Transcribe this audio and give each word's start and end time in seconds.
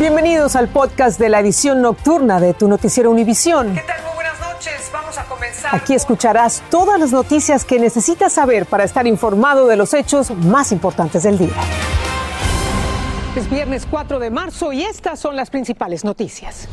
Bienvenidos 0.00 0.56
al 0.56 0.68
podcast 0.68 1.20
de 1.20 1.28
la 1.28 1.40
edición 1.40 1.82
nocturna 1.82 2.40
de 2.40 2.54
tu 2.54 2.68
noticiero 2.68 3.10
Univisión. 3.10 3.74
¿Qué 3.74 3.82
tal? 3.82 4.02
Muy 4.02 4.14
buenas 4.14 4.40
noches. 4.40 4.90
Vamos 4.90 5.18
a 5.18 5.24
comenzar. 5.24 5.74
Aquí 5.76 5.92
escucharás 5.92 6.62
todas 6.70 6.98
las 6.98 7.12
noticias 7.12 7.66
que 7.66 7.78
necesitas 7.78 8.32
saber 8.32 8.64
para 8.64 8.84
estar 8.84 9.06
informado 9.06 9.66
de 9.66 9.76
los 9.76 9.92
hechos 9.92 10.30
más 10.30 10.72
importantes 10.72 11.24
del 11.24 11.36
día. 11.36 11.52
Es 13.36 13.50
viernes 13.50 13.86
4 13.90 14.18
de 14.20 14.30
marzo 14.30 14.72
y 14.72 14.84
estas 14.84 15.20
son 15.20 15.36
las 15.36 15.50
principales 15.50 16.02
noticias. 16.02 16.66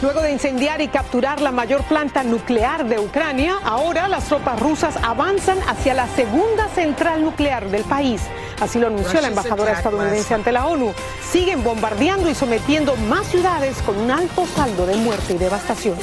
Luego 0.00 0.20
de 0.20 0.30
incendiar 0.30 0.80
y 0.82 0.86
capturar 0.86 1.40
la 1.40 1.50
mayor 1.50 1.82
planta 1.82 2.22
nuclear 2.22 2.86
de 2.86 3.00
Ucrania, 3.00 3.56
ahora 3.64 4.06
las 4.06 4.26
tropas 4.26 4.60
rusas 4.60 4.94
avanzan 5.02 5.58
hacia 5.66 5.94
la 5.94 6.06
segunda 6.06 6.68
central 6.68 7.24
nuclear 7.24 7.68
del 7.70 7.82
país. 7.82 8.22
Así 8.60 8.78
lo 8.78 8.86
anunció 8.86 9.20
la 9.20 9.28
embajadora 9.28 9.72
estadounidense 9.72 10.34
ante 10.34 10.52
la 10.52 10.66
ONU. 10.66 10.92
Siguen 11.30 11.62
bombardeando 11.62 12.30
y 12.30 12.34
sometiendo 12.34 12.96
más 12.96 13.26
ciudades 13.26 13.76
con 13.82 13.98
un 13.98 14.10
alto 14.10 14.46
saldo 14.46 14.86
de 14.86 14.96
muerte 14.96 15.34
y 15.34 15.38
devastación. 15.38 15.96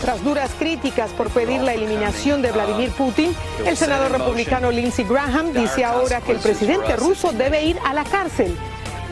Tras 0.00 0.24
duras 0.24 0.50
críticas 0.58 1.12
por 1.12 1.30
pedir 1.30 1.60
la 1.60 1.74
eliminación 1.74 2.42
de 2.42 2.50
Vladimir 2.50 2.90
Putin, 2.90 3.36
el 3.64 3.76
senador 3.76 4.10
republicano 4.10 4.72
Lindsey 4.72 5.04
Graham 5.04 5.52
dice 5.52 5.84
ahora 5.84 6.20
que 6.20 6.32
el 6.32 6.38
presidente 6.38 6.96
ruso 6.96 7.30
debe 7.32 7.64
ir 7.64 7.78
a 7.86 7.94
la 7.94 8.02
cárcel 8.02 8.56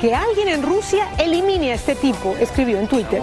que 0.01 0.15
alguien 0.15 0.49
en 0.49 0.63
Rusia 0.63 1.09
elimine 1.19 1.73
a 1.73 1.75
este 1.75 1.95
tipo, 1.95 2.35
escribió 2.41 2.81
en 2.81 2.89
Twitter. 2.89 3.21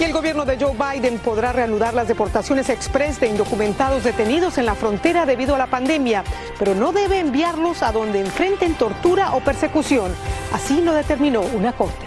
Y 0.00 0.04
el 0.04 0.12
gobierno 0.12 0.44
de 0.44 0.58
Joe 0.58 0.74
Biden 0.74 1.18
podrá 1.18 1.52
reanudar 1.52 1.94
las 1.94 2.08
deportaciones 2.08 2.68
express 2.68 3.20
de 3.20 3.28
indocumentados 3.28 4.04
detenidos 4.04 4.58
en 4.58 4.66
la 4.66 4.74
frontera 4.74 5.26
debido 5.26 5.54
a 5.54 5.58
la 5.58 5.66
pandemia, 5.66 6.24
pero 6.58 6.74
no 6.74 6.92
debe 6.92 7.20
enviarlos 7.20 7.82
a 7.82 7.92
donde 7.92 8.20
enfrenten 8.20 8.74
tortura 8.74 9.34
o 9.34 9.40
persecución. 9.40 10.12
Así 10.52 10.80
lo 10.80 10.92
determinó 10.92 11.42
una 11.42 11.72
corte. 11.72 12.06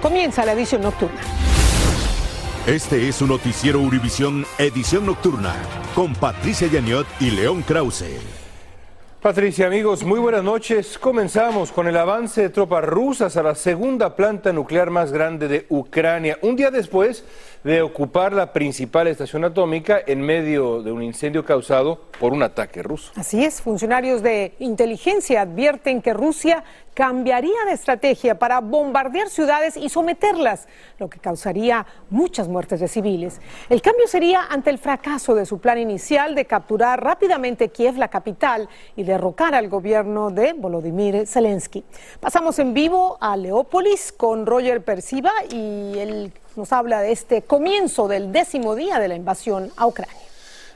Comienza 0.00 0.44
la 0.44 0.52
edición 0.52 0.82
nocturna. 0.82 1.20
Este 2.66 3.08
es 3.08 3.16
su 3.16 3.26
noticiero 3.26 3.80
Univisión 3.80 4.46
Edición 4.56 5.04
Nocturna 5.04 5.52
con 5.96 6.14
Patricia 6.14 6.68
Yaniot 6.68 7.06
y 7.18 7.32
León 7.32 7.62
Krause. 7.62 8.41
Patricia, 9.22 9.68
amigos, 9.68 10.02
muy 10.02 10.18
buenas 10.18 10.42
noches. 10.42 10.98
Comenzamos 10.98 11.70
con 11.70 11.86
el 11.86 11.96
avance 11.96 12.42
de 12.42 12.48
tropas 12.48 12.84
rusas 12.84 13.36
a 13.36 13.44
la 13.44 13.54
segunda 13.54 14.16
planta 14.16 14.52
nuclear 14.52 14.90
más 14.90 15.12
grande 15.12 15.46
de 15.46 15.64
Ucrania. 15.68 16.40
Un 16.42 16.56
día 16.56 16.72
después 16.72 17.24
de 17.64 17.82
ocupar 17.82 18.32
la 18.32 18.52
principal 18.52 19.06
estación 19.06 19.44
atómica 19.44 20.00
en 20.06 20.20
medio 20.20 20.82
de 20.82 20.90
un 20.90 21.02
incendio 21.02 21.44
causado 21.44 22.00
por 22.18 22.32
un 22.32 22.42
ataque 22.42 22.82
ruso. 22.82 23.12
Así 23.16 23.44
es, 23.44 23.62
funcionarios 23.62 24.22
de 24.22 24.54
inteligencia 24.58 25.42
advierten 25.42 26.02
que 26.02 26.12
Rusia 26.12 26.64
cambiaría 26.94 27.64
de 27.66 27.72
estrategia 27.72 28.38
para 28.38 28.60
bombardear 28.60 29.28
ciudades 29.28 29.76
y 29.76 29.88
someterlas, 29.88 30.68
lo 30.98 31.08
que 31.08 31.18
causaría 31.18 31.86
muchas 32.10 32.48
muertes 32.48 32.80
de 32.80 32.88
civiles. 32.88 33.40
El 33.70 33.80
cambio 33.80 34.06
sería 34.06 34.44
ante 34.50 34.70
el 34.70 34.78
fracaso 34.78 35.34
de 35.34 35.46
su 35.46 35.58
plan 35.58 35.78
inicial 35.78 36.34
de 36.34 36.44
capturar 36.44 37.02
rápidamente 37.02 37.70
Kiev, 37.70 37.96
la 37.96 38.08
capital, 38.08 38.68
y 38.94 39.04
derrocar 39.04 39.54
al 39.54 39.68
gobierno 39.68 40.30
de 40.30 40.52
Volodymyr 40.52 41.26
Zelensky. 41.26 41.84
Pasamos 42.20 42.58
en 42.58 42.74
vivo 42.74 43.16
a 43.20 43.36
Leópolis 43.36 44.12
con 44.12 44.44
Roger 44.44 44.84
Persiva 44.84 45.30
y 45.50 45.98
él 45.98 46.32
nos 46.56 46.72
habla 46.72 47.00
de 47.00 47.12
este 47.12 47.42
comienzo 47.42 48.08
del 48.08 48.32
décimo 48.32 48.74
día 48.74 48.98
de 48.98 49.08
la 49.08 49.14
invasión 49.14 49.72
a 49.76 49.86
Ucrania. 49.86 50.31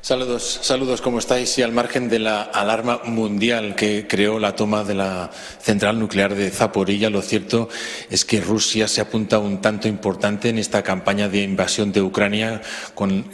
Saludos, 0.07 0.61
saludos, 0.63 1.01
¿cómo 1.01 1.19
estáis? 1.19 1.59
Y 1.59 1.63
al 1.63 1.73
margen 1.73 2.09
de 2.09 2.21
la 2.21 2.43
alarma 2.43 3.01
mundial 3.07 3.75
que 3.75 4.07
creó 4.07 4.39
la 4.39 4.55
toma 4.55 4.85
de 4.85 4.95
la 4.95 5.33
central 5.61 5.99
nuclear 5.99 6.37
de 6.37 6.53
Zaporilla, 6.53 7.11
lo 7.11 7.23
cierto 7.23 7.69
es 8.09 8.25
que 8.25 8.41
Rusia 8.41 8.87
se 8.87 9.01
apunta 9.01 9.41
un 9.41 9.61
tanto 9.61 9.89
importante 9.89 10.49
en 10.49 10.59
esta 10.59 10.85
campaña 10.85 11.29
de 11.29 11.43
invasión 11.43 11.91
de 11.91 12.03
Ucrania 12.03 12.63
con 12.95 13.29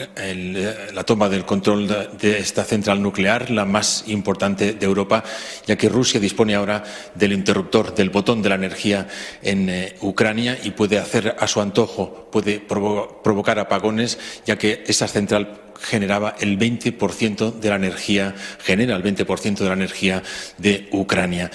la 0.95 1.05
toma 1.05 1.29
del 1.29 1.45
control 1.45 2.09
de 2.19 2.39
esta 2.39 2.65
central 2.65 3.03
nuclear, 3.03 3.51
la 3.51 3.67
más 3.67 4.05
importante 4.07 4.73
de 4.73 4.87
Europa, 4.87 5.25
ya 5.67 5.77
que 5.77 5.91
Rusia 5.91 6.21
dispone 6.21 6.55
ahora 6.55 6.85
del 7.15 7.35
interruptor, 7.35 7.95
del 7.95 8.09
botón 8.09 8.41
de 8.41 8.49
la 8.49 8.55
energía 8.55 9.09
en 9.43 9.69
eh, 9.69 9.97
Ucrania 10.01 10.59
y 10.65 10.71
puede 10.71 10.99
hacer 10.99 11.37
a 11.39 11.47
su 11.47 11.61
antojo, 11.61 12.31
puede 12.33 12.61
provocar 12.61 13.59
apagones, 13.59 14.19
ya 14.47 14.57
que 14.57 14.85
esa 14.87 15.07
central 15.07 15.59
generaba 15.83 16.35
el 16.41 16.59
20% 16.59 17.55
de 17.55 17.69
la 17.69 17.77
energía, 17.77 18.35
genera 18.63 18.97
el 18.97 19.03
20% 19.03 19.59
de 19.59 19.67
la 19.67 19.75
energía 19.75 20.23
de 20.59 20.89
Ucrania. 20.93 21.51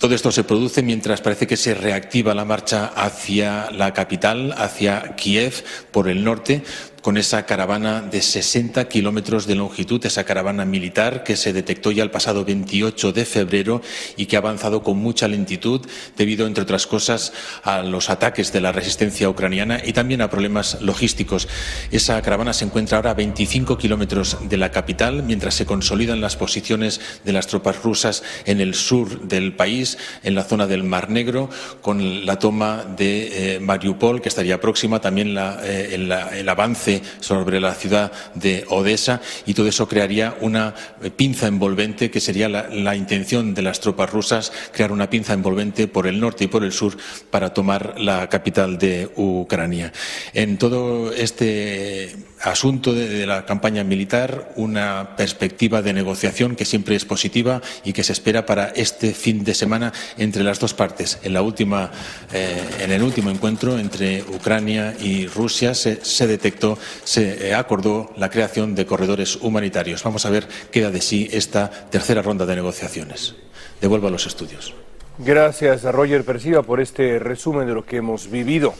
Todo 0.00 0.14
esto 0.14 0.32
se 0.32 0.44
produce 0.44 0.82
mientras 0.82 1.20
parece 1.20 1.46
que 1.46 1.58
se 1.58 1.74
reactiva 1.74 2.34
la 2.34 2.46
marcha 2.46 2.86
hacia 2.86 3.70
la 3.70 3.92
capital, 3.92 4.54
hacia 4.56 5.14
Kiev, 5.14 5.62
por 5.90 6.08
el 6.08 6.24
norte, 6.24 6.62
con 7.02 7.16
esa 7.16 7.46
caravana 7.46 8.02
de 8.02 8.20
60 8.20 8.88
kilómetros 8.88 9.46
de 9.46 9.54
longitud, 9.54 10.04
esa 10.04 10.24
caravana 10.24 10.64
militar 10.64 11.24
que 11.24 11.36
se 11.36 11.52
detectó 11.52 11.92
ya 11.92 12.02
el 12.02 12.10
pasado 12.10 12.44
28 12.44 13.12
de 13.12 13.24
febrero 13.24 13.82
y 14.16 14.26
que 14.26 14.36
ha 14.36 14.40
avanzado 14.40 14.82
con 14.82 14.98
mucha 14.98 15.28
lentitud 15.28 15.80
debido, 16.16 16.46
entre 16.46 16.62
otras 16.62 16.86
cosas, 16.86 17.32
a 17.62 17.82
los 17.82 18.10
ataques 18.10 18.52
de 18.52 18.60
la 18.60 18.72
resistencia 18.72 19.28
ucraniana 19.28 19.80
y 19.84 19.92
también 19.92 20.20
a 20.20 20.30
problemas 20.30 20.80
logísticos. 20.80 21.48
Esa 21.90 22.20
caravana 22.22 22.52
se 22.52 22.64
encuentra 22.64 22.98
ahora 22.98 23.12
a 23.12 23.14
25 23.14 23.78
kilómetros 23.78 24.36
de 24.48 24.56
la 24.56 24.70
capital, 24.70 25.22
mientras 25.22 25.54
se 25.54 25.66
consolidan 25.66 26.20
las 26.20 26.36
posiciones 26.36 27.00
de 27.24 27.32
las 27.32 27.46
tropas 27.46 27.82
rusas 27.82 28.22
en 28.44 28.60
el 28.60 28.74
sur 28.74 29.28
del 29.28 29.54
país, 29.54 29.98
en 30.22 30.34
la 30.34 30.44
zona 30.44 30.66
del 30.66 30.84
Mar 30.84 31.10
Negro, 31.10 31.48
con 31.80 32.26
la 32.26 32.38
toma 32.38 32.84
de 32.96 33.54
eh, 33.54 33.60
Mariupol, 33.60 34.20
que 34.20 34.28
estaría 34.28 34.60
próxima, 34.60 35.00
también 35.00 35.36
eh, 35.38 35.94
el 35.94 36.48
avance 36.48 36.89
sobre 37.20 37.60
la 37.60 37.74
ciudad 37.74 38.12
de 38.34 38.64
Odessa 38.68 39.20
y 39.46 39.54
todo 39.54 39.68
eso 39.68 39.88
crearía 39.88 40.36
una 40.40 40.74
pinza 41.16 41.46
envolvente 41.46 42.10
que 42.10 42.20
sería 42.20 42.48
la, 42.48 42.96
intención 42.96 43.54
de 43.54 43.62
las 43.62 43.80
tropas 43.80 44.10
rusas, 44.10 44.52
crear 44.72 44.92
una 44.92 45.08
pinza 45.08 45.32
envolvente 45.32 45.88
por 45.88 46.06
el 46.06 46.20
norte 46.20 46.44
y 46.44 46.48
por 46.48 46.64
el 46.64 46.72
sur 46.72 46.96
para 47.30 47.54
tomar 47.54 48.00
la 48.00 48.28
capital 48.28 48.78
de 48.78 49.10
Ucrania. 49.16 49.92
En 50.34 50.58
todo 50.58 51.12
este 51.12 52.29
asunto 52.42 52.92
de, 52.94 53.26
la 53.26 53.44
campaña 53.44 53.84
militar, 53.84 54.52
una 54.56 55.16
perspectiva 55.16 55.82
de 55.82 55.92
negociación 55.92 56.56
que 56.56 56.64
siempre 56.64 56.96
es 56.96 57.04
positiva 57.04 57.60
y 57.84 57.92
que 57.92 58.04
se 58.04 58.12
espera 58.12 58.46
para 58.46 58.68
este 58.68 59.12
fin 59.12 59.44
de 59.44 59.54
semana 59.54 59.92
entre 60.16 60.42
las 60.42 60.58
dos 60.58 60.74
partes. 60.74 61.18
En, 61.22 61.32
la 61.32 61.42
última, 61.42 61.90
eh, 62.32 62.58
en 62.80 62.92
el 62.92 63.02
último 63.02 63.30
encuentro 63.30 63.78
entre 63.78 64.22
Ucrania 64.22 64.94
y 65.00 65.26
Rusia 65.26 65.74
se, 65.74 66.04
se 66.04 66.26
detectó 66.26 66.78
se 67.04 67.48
eh, 67.48 67.54
acordó 67.54 68.12
la 68.16 68.30
creación 68.30 68.74
de 68.74 68.86
corredores 68.86 69.36
humanitarios. 69.36 70.02
Vamos 70.02 70.26
a 70.26 70.30
ver 70.30 70.48
qué 70.70 70.80
da 70.80 70.90
de 70.90 71.00
sí 71.00 71.28
esta 71.32 71.70
tercera 71.70 72.22
ronda 72.22 72.46
de 72.46 72.56
negociaciones. 72.56 73.34
Devuelvo 73.80 74.08
a 74.08 74.10
los 74.10 74.26
estudios. 74.26 74.74
Gracias 75.18 75.84
a 75.84 75.92
Roger 75.92 76.24
Persiva 76.24 76.62
por 76.62 76.80
este 76.80 77.18
resumen 77.18 77.66
de 77.66 77.74
lo 77.74 77.84
que 77.84 77.98
hemos 77.98 78.30
vivido. 78.30 78.74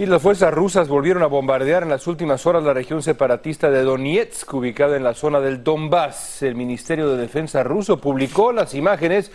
Y 0.00 0.06
las 0.06 0.22
fuerzas 0.22 0.54
rusas 0.54 0.88
volvieron 0.88 1.22
a 1.22 1.26
bombardear 1.26 1.82
en 1.82 1.90
las 1.90 2.06
últimas 2.06 2.46
horas 2.46 2.64
la 2.64 2.72
región 2.72 3.02
separatista 3.02 3.70
de 3.70 3.82
Donetsk, 3.82 4.54
ubicada 4.54 4.96
en 4.96 5.04
la 5.04 5.12
zona 5.12 5.40
del 5.40 5.62
Donbass. 5.62 6.42
El 6.42 6.54
Ministerio 6.54 7.10
de 7.10 7.20
Defensa 7.20 7.62
ruso 7.62 8.00
publicó 8.00 8.50
las 8.50 8.72
imágenes 8.72 9.30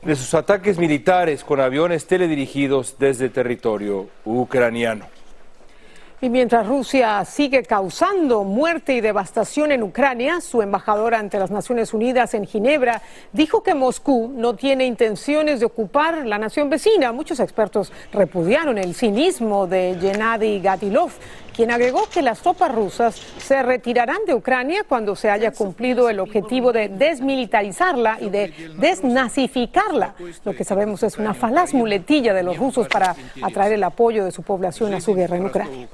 de 0.00 0.16
sus 0.16 0.32
ataques 0.32 0.78
militares 0.78 1.44
con 1.44 1.60
aviones 1.60 2.06
teledirigidos 2.06 2.96
desde 2.98 3.28
territorio 3.28 4.08
ucraniano. 4.24 5.19
Y 6.22 6.28
mientras 6.28 6.66
Rusia 6.66 7.24
sigue 7.24 7.62
causando 7.62 8.44
muerte 8.44 8.92
y 8.92 9.00
devastación 9.00 9.72
en 9.72 9.82
Ucrania, 9.82 10.42
su 10.42 10.60
embajadora 10.60 11.18
ante 11.18 11.38
las 11.38 11.50
Naciones 11.50 11.94
Unidas 11.94 12.34
en 12.34 12.46
Ginebra 12.46 13.00
dijo 13.32 13.62
que 13.62 13.72
Moscú 13.72 14.30
no 14.36 14.54
tiene 14.54 14.84
intenciones 14.84 15.60
de 15.60 15.66
ocupar 15.66 16.26
la 16.26 16.36
nación 16.36 16.68
vecina. 16.68 17.10
Muchos 17.12 17.40
expertos 17.40 17.90
repudiaron 18.12 18.76
el 18.76 18.94
cinismo 18.94 19.66
de 19.66 19.96
Gennady 19.98 20.60
Gatilov, 20.60 21.10
quien 21.60 21.70
agregó 21.72 22.08
que 22.08 22.22
las 22.22 22.40
tropas 22.40 22.74
rusas 22.74 23.16
se 23.36 23.62
retirarán 23.62 24.24
de 24.26 24.32
Ucrania 24.32 24.82
cuando 24.88 25.14
se 25.14 25.28
haya 25.28 25.52
cumplido 25.52 26.08
el 26.08 26.18
objetivo 26.18 26.72
de 26.72 26.88
desmilitarizarla 26.88 28.16
y 28.18 28.30
de 28.30 28.54
desnazificarla. 28.78 30.14
Lo 30.42 30.54
que 30.54 30.64
sabemos 30.64 31.02
es 31.02 31.18
una 31.18 31.34
falaz 31.34 31.74
muletilla 31.74 32.32
de 32.32 32.44
los 32.44 32.56
rusos 32.56 32.88
para 32.88 33.14
atraer 33.42 33.74
el 33.74 33.84
apoyo 33.84 34.24
de 34.24 34.32
su 34.32 34.42
población 34.42 34.94
a 34.94 35.02
su 35.02 35.14
guerra 35.14 35.36
en 35.36 35.44
Ucrania. 35.44 35.88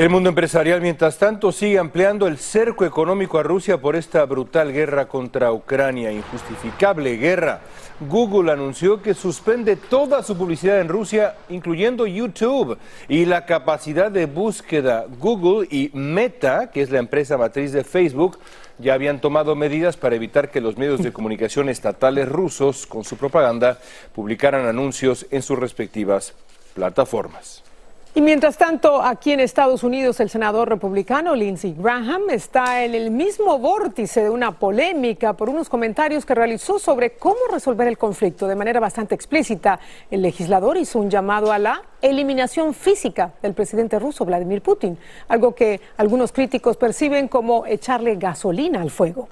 El 0.00 0.08
mundo 0.08 0.30
empresarial, 0.30 0.80
mientras 0.80 1.18
tanto, 1.18 1.52
sigue 1.52 1.78
ampliando 1.78 2.26
el 2.26 2.38
cerco 2.38 2.86
económico 2.86 3.38
a 3.38 3.42
Rusia 3.42 3.82
por 3.82 3.96
esta 3.96 4.24
brutal 4.24 4.72
guerra 4.72 5.06
contra 5.08 5.52
Ucrania, 5.52 6.10
injustificable 6.10 7.18
guerra. 7.18 7.60
Google 8.08 8.50
anunció 8.50 9.02
que 9.02 9.12
suspende 9.12 9.76
toda 9.76 10.22
su 10.22 10.38
publicidad 10.38 10.80
en 10.80 10.88
Rusia, 10.88 11.36
incluyendo 11.50 12.06
YouTube, 12.06 12.78
y 13.10 13.26
la 13.26 13.44
capacidad 13.44 14.10
de 14.10 14.24
búsqueda. 14.24 15.04
Google 15.18 15.68
y 15.70 15.90
Meta, 15.92 16.70
que 16.70 16.80
es 16.80 16.90
la 16.90 16.98
empresa 16.98 17.36
matriz 17.36 17.70
de 17.72 17.84
Facebook, 17.84 18.38
ya 18.78 18.94
habían 18.94 19.20
tomado 19.20 19.54
medidas 19.54 19.98
para 19.98 20.16
evitar 20.16 20.50
que 20.50 20.62
los 20.62 20.78
medios 20.78 21.02
de 21.02 21.12
comunicación 21.12 21.68
estatales 21.68 22.26
rusos, 22.26 22.86
con 22.86 23.04
su 23.04 23.18
propaganda, 23.18 23.78
publicaran 24.14 24.64
anuncios 24.64 25.26
en 25.30 25.42
sus 25.42 25.58
respectivas 25.58 26.32
plataformas. 26.72 27.64
Y 28.12 28.22
mientras 28.22 28.58
tanto, 28.58 29.00
aquí 29.00 29.30
en 29.30 29.38
Estados 29.38 29.84
Unidos, 29.84 30.18
el 30.18 30.28
senador 30.30 30.68
republicano 30.68 31.36
Lindsey 31.36 31.76
Graham 31.78 32.28
está 32.30 32.84
en 32.84 32.96
el 32.96 33.12
mismo 33.12 33.56
vórtice 33.60 34.24
de 34.24 34.30
una 34.30 34.50
polémica 34.50 35.34
por 35.34 35.48
unos 35.48 35.68
comentarios 35.68 36.26
que 36.26 36.34
realizó 36.34 36.80
sobre 36.80 37.12
cómo 37.12 37.38
resolver 37.52 37.86
el 37.86 37.96
conflicto 37.96 38.48
de 38.48 38.56
manera 38.56 38.80
bastante 38.80 39.14
explícita. 39.14 39.78
El 40.10 40.22
legislador 40.22 40.76
hizo 40.76 40.98
un 40.98 41.08
llamado 41.08 41.52
a 41.52 41.60
la 41.60 41.82
eliminación 42.02 42.74
física 42.74 43.32
del 43.42 43.54
presidente 43.54 44.00
ruso 44.00 44.24
Vladimir 44.24 44.60
Putin, 44.60 44.98
algo 45.28 45.54
que 45.54 45.80
algunos 45.96 46.32
críticos 46.32 46.76
perciben 46.76 47.28
como 47.28 47.64
echarle 47.64 48.16
gasolina 48.16 48.82
al 48.82 48.90
fuego. 48.90 49.28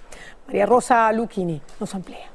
María 0.46 0.66
Rosa 0.66 1.10
Lucchini 1.10 1.60
nos 1.80 1.92
amplía. 1.96 2.30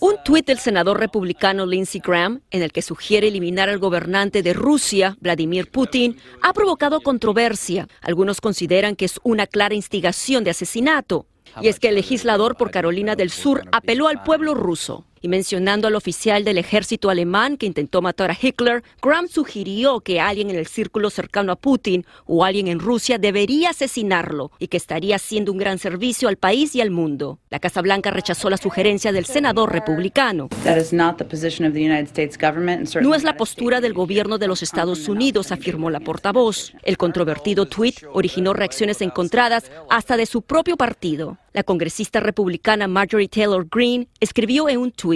Un 0.00 0.16
tuit 0.24 0.46
del 0.46 0.58
senador 0.58 0.98
republicano 0.98 1.64
Lindsey 1.64 2.00
Graham, 2.04 2.40
en 2.50 2.62
el 2.62 2.72
que 2.72 2.82
sugiere 2.82 3.28
eliminar 3.28 3.68
al 3.68 3.78
gobernante 3.78 4.42
de 4.42 4.52
Rusia, 4.52 5.16
Vladimir 5.20 5.70
Putin, 5.70 6.16
ha 6.42 6.52
provocado 6.52 7.00
controversia. 7.00 7.86
Algunos 8.00 8.40
consideran 8.40 8.96
que 8.96 9.04
es 9.04 9.20
una 9.22 9.46
clara 9.46 9.74
instigación 9.74 10.42
de 10.42 10.50
asesinato. 10.50 11.26
Y 11.60 11.68
es 11.68 11.78
que 11.78 11.88
el 11.88 11.96
legislador 11.96 12.56
por 12.56 12.70
Carolina 12.70 13.14
del 13.14 13.30
Sur 13.30 13.62
apeló 13.72 14.08
al 14.08 14.22
pueblo 14.22 14.54
ruso 14.54 15.06
y 15.20 15.28
mencionando 15.28 15.88
al 15.88 15.94
oficial 15.94 16.44
del 16.44 16.58
ejército 16.58 17.10
alemán 17.10 17.56
que 17.56 17.66
intentó 17.66 18.02
matar 18.02 18.30
a 18.30 18.38
Hitler, 18.40 18.82
Graham 19.02 19.28
sugirió 19.28 20.00
que 20.00 20.20
alguien 20.20 20.50
en 20.50 20.56
el 20.56 20.66
círculo 20.66 21.10
cercano 21.10 21.52
a 21.52 21.56
Putin 21.56 22.06
o 22.26 22.44
alguien 22.44 22.68
en 22.68 22.78
Rusia 22.78 23.18
debería 23.18 23.70
asesinarlo 23.70 24.50
y 24.58 24.68
que 24.68 24.76
estaría 24.76 25.16
haciendo 25.16 25.52
un 25.52 25.58
gran 25.58 25.78
servicio 25.78 26.28
al 26.28 26.36
país 26.36 26.74
y 26.74 26.80
al 26.80 26.90
mundo. 26.90 27.38
La 27.50 27.58
Casa 27.58 27.82
Blanca 27.82 28.10
rechazó 28.10 28.48
la 28.48 28.56
sugerencia 28.56 29.12
del 29.12 29.26
senador 29.26 29.72
republicano. 29.72 30.48
No 33.00 33.14
es 33.14 33.24
la 33.24 33.36
postura 33.36 33.80
del 33.80 33.92
gobierno 33.92 34.38
de 34.38 34.46
los 34.46 34.62
Estados 34.62 35.08
Unidos, 35.08 35.52
afirmó 35.52 35.90
la 35.90 36.00
portavoz. 36.00 36.72
El 36.82 36.96
controvertido 36.96 37.66
tuit 37.66 37.96
originó 38.12 38.54
reacciones 38.54 39.02
encontradas 39.02 39.70
hasta 39.88 40.16
de 40.16 40.26
su 40.26 40.42
propio 40.42 40.76
partido. 40.76 41.38
La 41.52 41.64
congresista 41.64 42.20
republicana 42.20 42.86
Marjorie 42.86 43.28
Taylor 43.28 43.66
Greene 43.68 44.06
escribió 44.20 44.68
en 44.68 44.78
un 44.78 44.92
tuit, 44.92 45.09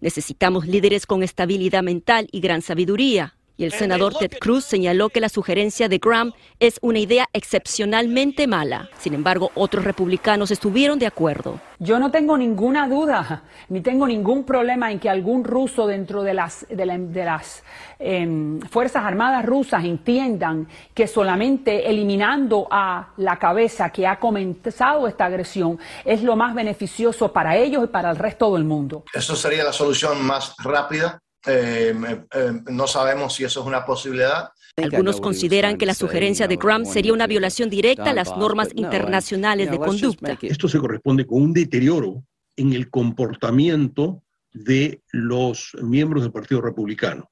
necesitamos 0.00 0.66
líderes 0.66 1.06
con 1.06 1.22
estabilidad 1.22 1.82
mental 1.82 2.28
y 2.32 2.40
gran 2.40 2.62
sabiduría. 2.62 3.37
Y 3.58 3.64
el 3.64 3.72
senador 3.72 4.14
Ted 4.14 4.38
Cruz 4.40 4.64
señaló 4.64 5.08
que 5.08 5.20
la 5.20 5.28
sugerencia 5.28 5.88
de 5.88 5.98
Graham 5.98 6.32
es 6.60 6.78
una 6.80 7.00
idea 7.00 7.26
excepcionalmente 7.32 8.46
mala. 8.46 8.88
Sin 9.00 9.14
embargo, 9.14 9.50
otros 9.56 9.82
republicanos 9.82 10.52
estuvieron 10.52 11.00
de 11.00 11.08
acuerdo. 11.08 11.60
Yo 11.80 11.98
no 11.98 12.12
tengo 12.12 12.38
ninguna 12.38 12.86
duda, 12.86 13.42
ni 13.68 13.80
tengo 13.80 14.06
ningún 14.06 14.44
problema 14.44 14.92
en 14.92 15.00
que 15.00 15.10
algún 15.10 15.42
ruso 15.42 15.88
dentro 15.88 16.22
de 16.22 16.34
las, 16.34 16.66
de, 16.70 17.24
las 17.24 17.64
em, 17.98 18.60
Fuerzas 18.60 19.02
Armadas 19.02 19.44
rusas 19.44 19.84
entiendan 19.84 20.68
que 20.94 21.08
solamente 21.08 21.90
eliminando 21.90 22.68
a 22.70 23.08
la 23.16 23.40
cabeza 23.40 23.90
que 23.90 24.06
ha 24.06 24.20
comenzado 24.20 25.08
esta 25.08 25.24
agresión 25.24 25.80
es 26.04 26.22
lo 26.22 26.36
más 26.36 26.54
beneficioso 26.54 27.32
para 27.32 27.56
ellos 27.56 27.82
y 27.82 27.86
para 27.88 28.10
el 28.10 28.16
resto 28.16 28.54
del 28.54 28.62
mundo. 28.62 29.02
Eso 29.12 29.34
sería 29.34 29.64
la 29.64 29.72
solución 29.72 30.24
más 30.24 30.54
rápida 30.62 31.18
eh, 31.46 31.94
eh, 32.34 32.52
no 32.70 32.86
sabemos 32.86 33.34
si 33.34 33.44
eso 33.44 33.60
es 33.60 33.66
una 33.66 33.84
posibilidad. 33.84 34.50
Algunos 34.76 35.20
consideran 35.20 35.76
que 35.76 35.86
la 35.86 35.94
sugerencia 35.94 36.46
de 36.46 36.56
Graham 36.56 36.84
sería 36.84 37.12
una 37.12 37.26
violación 37.26 37.68
directa 37.68 38.10
a 38.10 38.14
las 38.14 38.36
normas 38.36 38.68
internacionales 38.74 39.70
de 39.70 39.78
conducta. 39.78 40.38
Esto 40.42 40.68
se 40.68 40.78
corresponde 40.78 41.26
con 41.26 41.42
un 41.42 41.52
deterioro 41.52 42.24
en 42.56 42.72
el 42.72 42.90
comportamiento 42.90 44.22
de 44.52 45.02
los 45.12 45.76
miembros 45.82 46.22
del 46.22 46.32
Partido 46.32 46.60
Republicano. 46.60 47.30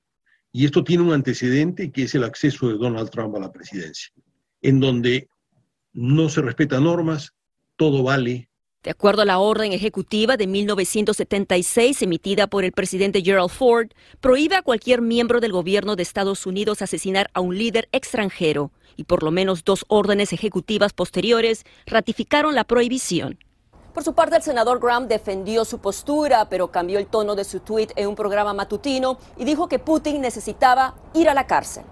Y 0.53 0.65
esto 0.65 0.83
tiene 0.83 1.03
un 1.03 1.13
antecedente 1.13 1.91
que 1.91 2.05
es 2.05 2.15
el 2.15 2.25
acceso 2.25 2.69
de 2.69 2.79
Donald 2.79 3.11
Trump 3.11 3.37
a 3.37 3.41
la 3.41 3.53
presidencia, 3.53 4.11
en 4.63 4.81
donde 4.81 5.29
no 5.93 6.29
se 6.29 6.43
respetan 6.43 6.85
normas, 6.85 7.33
todo 7.77 8.03
vale, 8.03 8.49
de 8.87 8.93
acuerdo 8.93 9.23
a 9.23 9.25
la 9.25 9.41
orden 9.41 9.73
ejecutiva 9.73 10.37
de 10.37 10.47
1976 10.47 12.03
emitida 12.03 12.47
por 12.47 12.63
el 12.63 12.71
presidente 12.71 13.21
Gerald 13.21 13.51
Ford, 13.51 13.89
prohíbe 14.21 14.55
a 14.55 14.63
cualquier 14.63 15.03
miembro 15.03 15.41
del 15.41 15.51
gobierno 15.51 15.97
de 15.97 16.05
Estados 16.05 16.47
Unidos 16.47 16.83
asesinar 16.83 17.29
a 17.35 17.41
un 17.41 17.59
líder 17.59 17.89
extranjero 17.91 18.71
y 18.97 19.03
por 19.03 19.25
lo 19.25 19.33
menos 19.33 19.65
dos 19.65 19.85
órdenes 19.89 20.33
ejecutivas 20.33 20.93
posteriores 20.93 21.65
ratificaron 21.85 22.55
la 22.55 22.63
prohibición. 22.63 23.41
Por 23.93 24.05
su 24.05 24.15
parte, 24.15 24.37
el 24.37 24.43
senador 24.43 24.79
Graham 24.79 25.09
defendió 25.09 25.65
su 25.65 25.81
postura, 25.81 26.49
pero 26.49 26.71
cambió 26.71 27.01
el 27.01 27.09
tono 27.09 27.35
de 27.35 27.43
su 27.43 27.59
tuit 27.59 27.91
en 27.97 28.07
un 28.07 28.15
programa 28.15 28.55
matutino 28.55 29.19
y 29.37 29.45
dijo 29.45 29.69
que 29.69 29.81
Putin 29.81 30.21
necesitaba 30.21 30.95
ir 31.13 31.29
a 31.29 31.35
la 31.35 31.49
cárcel. 31.49 31.83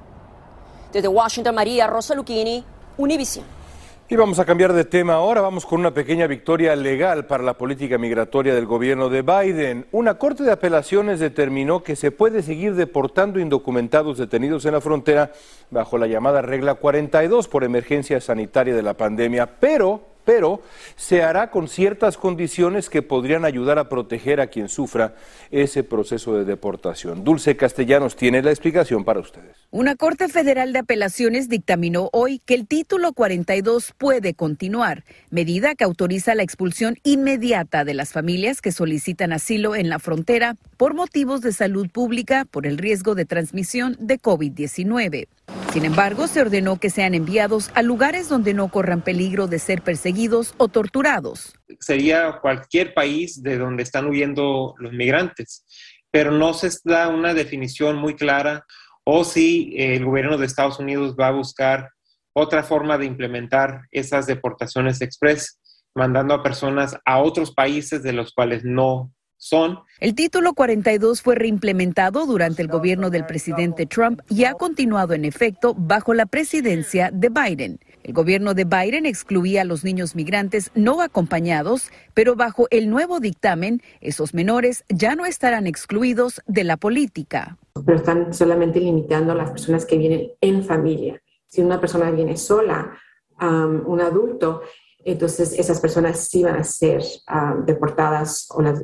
Desde 0.92 1.08
Washington, 1.08 1.56
María 1.56 1.88
Rosa 1.88 2.14
Lucchini, 2.14 2.64
Univision. 2.98 3.63
Y 4.06 4.16
vamos 4.16 4.38
a 4.38 4.44
cambiar 4.44 4.74
de 4.74 4.84
tema 4.84 5.14
ahora. 5.14 5.40
Vamos 5.40 5.64
con 5.64 5.80
una 5.80 5.94
pequeña 5.94 6.26
victoria 6.26 6.76
legal 6.76 7.24
para 7.24 7.42
la 7.42 7.54
política 7.54 7.96
migratoria 7.96 8.54
del 8.54 8.66
gobierno 8.66 9.08
de 9.08 9.22
Biden. 9.22 9.86
Una 9.92 10.18
corte 10.18 10.42
de 10.42 10.52
apelaciones 10.52 11.20
determinó 11.20 11.82
que 11.82 11.96
se 11.96 12.10
puede 12.10 12.42
seguir 12.42 12.74
deportando 12.74 13.40
indocumentados 13.40 14.18
detenidos 14.18 14.66
en 14.66 14.72
la 14.72 14.82
frontera 14.82 15.32
bajo 15.70 15.96
la 15.96 16.06
llamada 16.06 16.42
regla 16.42 16.74
42 16.74 17.48
por 17.48 17.64
emergencia 17.64 18.20
sanitaria 18.20 18.76
de 18.76 18.82
la 18.82 18.92
pandemia, 18.92 19.58
pero 19.58 20.13
pero 20.24 20.62
se 20.96 21.22
hará 21.22 21.50
con 21.50 21.68
ciertas 21.68 22.16
condiciones 22.16 22.88
que 22.88 23.02
podrían 23.02 23.44
ayudar 23.44 23.78
a 23.78 23.88
proteger 23.88 24.40
a 24.40 24.48
quien 24.48 24.68
sufra 24.68 25.14
ese 25.50 25.84
proceso 25.84 26.36
de 26.36 26.44
deportación. 26.44 27.24
Dulce 27.24 27.56
Castellanos 27.56 28.16
tiene 28.16 28.42
la 28.42 28.50
explicación 28.50 29.04
para 29.04 29.20
ustedes. 29.20 29.56
Una 29.70 29.96
Corte 29.96 30.28
Federal 30.28 30.72
de 30.72 30.80
Apelaciones 30.80 31.48
dictaminó 31.48 32.08
hoy 32.12 32.40
que 32.44 32.54
el 32.54 32.66
título 32.66 33.12
42 33.12 33.92
puede 33.98 34.34
continuar, 34.34 35.04
medida 35.30 35.74
que 35.74 35.84
autoriza 35.84 36.34
la 36.34 36.42
expulsión 36.42 36.96
inmediata 37.02 37.84
de 37.84 37.94
las 37.94 38.12
familias 38.12 38.60
que 38.60 38.72
solicitan 38.72 39.32
asilo 39.32 39.74
en 39.74 39.88
la 39.88 39.98
frontera 39.98 40.56
por 40.76 40.94
motivos 40.94 41.40
de 41.40 41.52
salud 41.52 41.88
pública 41.90 42.44
por 42.44 42.66
el 42.66 42.78
riesgo 42.78 43.14
de 43.14 43.24
transmisión 43.24 43.96
de 43.98 44.20
COVID-19. 44.20 45.28
Sin 45.72 45.84
embargo, 45.84 46.26
se 46.26 46.40
ordenó 46.40 46.78
que 46.78 46.90
sean 46.90 47.14
enviados 47.14 47.70
a 47.74 47.82
lugares 47.82 48.28
donde 48.28 48.54
no 48.54 48.68
corran 48.68 49.02
peligro 49.02 49.46
de 49.46 49.58
ser 49.58 49.82
perseguidos 49.82 50.54
o 50.56 50.68
torturados. 50.68 51.54
Sería 51.80 52.38
cualquier 52.40 52.94
país 52.94 53.42
de 53.42 53.58
donde 53.58 53.82
están 53.82 54.06
huyendo 54.06 54.74
los 54.78 54.92
migrantes, 54.92 55.64
pero 56.10 56.30
no 56.30 56.54
se 56.54 56.70
da 56.84 57.08
una 57.08 57.34
definición 57.34 57.96
muy 57.96 58.14
clara 58.14 58.64
o 59.04 59.24
si 59.24 59.74
el 59.76 60.04
gobierno 60.04 60.38
de 60.38 60.46
Estados 60.46 60.78
Unidos 60.78 61.16
va 61.18 61.28
a 61.28 61.32
buscar 61.32 61.90
otra 62.32 62.62
forma 62.62 62.98
de 62.98 63.06
implementar 63.06 63.82
esas 63.90 64.26
deportaciones 64.26 65.00
express, 65.00 65.60
mandando 65.94 66.34
a 66.34 66.42
personas 66.42 66.96
a 67.04 67.20
otros 67.20 67.52
países 67.52 68.02
de 68.02 68.12
los 68.12 68.32
cuales 68.32 68.64
no 68.64 69.12
son. 69.44 69.80
El 70.00 70.14
título 70.14 70.54
42 70.54 71.20
fue 71.20 71.34
reimplementado 71.34 72.24
durante 72.24 72.62
el 72.62 72.68
gobierno 72.68 73.10
del 73.10 73.26
presidente 73.26 73.84
Trump 73.84 74.22
y 74.30 74.44
ha 74.44 74.54
continuado 74.54 75.12
en 75.12 75.26
efecto 75.26 75.74
bajo 75.76 76.14
la 76.14 76.24
presidencia 76.24 77.10
de 77.12 77.28
Biden. 77.28 77.78
El 78.02 78.14
gobierno 78.14 78.54
de 78.54 78.64
Biden 78.64 79.04
excluía 79.04 79.60
a 79.60 79.64
los 79.64 79.84
niños 79.84 80.14
migrantes 80.14 80.70
no 80.74 81.02
acompañados, 81.02 81.90
pero 82.14 82.36
bajo 82.36 82.68
el 82.70 82.88
nuevo 82.88 83.20
dictamen, 83.20 83.82
esos 84.00 84.32
menores 84.32 84.84
ya 84.88 85.14
no 85.14 85.26
estarán 85.26 85.66
excluidos 85.66 86.40
de 86.46 86.64
la 86.64 86.78
política. 86.78 87.58
Pero 87.84 87.98
están 87.98 88.32
solamente 88.32 88.80
limitando 88.80 89.32
a 89.32 89.36
las 89.36 89.50
personas 89.50 89.84
que 89.84 89.98
vienen 89.98 90.32
en 90.40 90.64
familia. 90.64 91.20
Si 91.48 91.60
una 91.60 91.80
persona 91.80 92.10
viene 92.10 92.38
sola, 92.38 92.98
un 93.40 94.00
adulto, 94.00 94.62
entonces 95.04 95.52
esas 95.58 95.80
personas 95.80 96.28
sí 96.28 96.42
van 96.42 96.56
a 96.56 96.64
ser 96.64 97.02
ah, 97.26 97.56
deportadas 97.66 98.46
o 98.50 98.62
las 98.62 98.82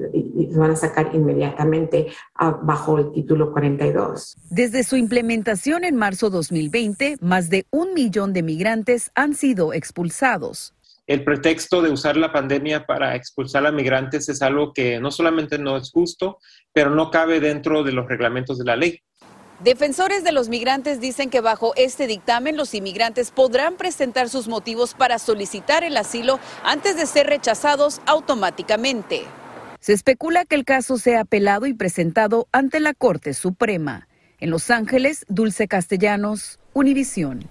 van 0.56 0.70
a 0.72 0.76
sacar 0.76 1.14
inmediatamente 1.14 2.08
ah, 2.34 2.58
bajo 2.62 2.98
el 2.98 3.12
título 3.12 3.52
42. 3.52 4.36
Desde 4.50 4.84
su 4.84 4.96
implementación 4.96 5.84
en 5.84 5.96
marzo 5.96 6.30
2020, 6.30 7.16
más 7.20 7.50
de 7.50 7.66
un 7.70 7.94
millón 7.94 8.32
de 8.32 8.42
migrantes 8.42 9.10
han 9.14 9.34
sido 9.34 9.72
expulsados. 9.72 10.74
El 11.06 11.24
pretexto 11.24 11.82
de 11.82 11.90
usar 11.90 12.16
la 12.16 12.32
pandemia 12.32 12.86
para 12.86 13.16
expulsar 13.16 13.66
a 13.66 13.72
migrantes 13.72 14.28
es 14.28 14.42
algo 14.42 14.72
que 14.72 15.00
no 15.00 15.10
solamente 15.10 15.58
no 15.58 15.76
es 15.76 15.90
justo, 15.90 16.38
pero 16.72 16.90
no 16.90 17.10
cabe 17.10 17.40
dentro 17.40 17.82
de 17.82 17.90
los 17.90 18.06
reglamentos 18.06 18.58
de 18.58 18.64
la 18.64 18.76
ley. 18.76 19.00
Defensores 19.64 20.24
de 20.24 20.32
los 20.32 20.48
migrantes 20.48 21.00
dicen 21.00 21.28
que 21.28 21.42
bajo 21.42 21.74
este 21.76 22.06
dictamen 22.06 22.56
los 22.56 22.72
inmigrantes 22.72 23.30
podrán 23.30 23.76
presentar 23.76 24.30
sus 24.30 24.48
motivos 24.48 24.94
para 24.94 25.18
solicitar 25.18 25.84
el 25.84 25.98
asilo 25.98 26.40
antes 26.64 26.96
de 26.96 27.04
ser 27.04 27.26
rechazados 27.26 28.00
automáticamente. 28.06 29.24
Se 29.78 29.92
especula 29.92 30.46
que 30.46 30.54
el 30.54 30.64
caso 30.64 30.96
sea 30.96 31.20
apelado 31.20 31.66
y 31.66 31.74
presentado 31.74 32.48
ante 32.52 32.80
la 32.80 32.94
Corte 32.94 33.34
Suprema. 33.34 34.08
En 34.38 34.48
Los 34.48 34.70
Ángeles, 34.70 35.26
Dulce 35.28 35.68
Castellanos, 35.68 36.58
Univisión. 36.72 37.46